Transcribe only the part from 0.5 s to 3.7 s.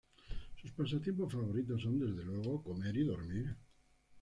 Sus pasatiempos favoritos son, desde luego, comer y dormir.